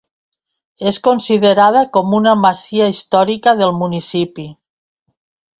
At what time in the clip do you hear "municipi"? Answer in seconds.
3.85-4.51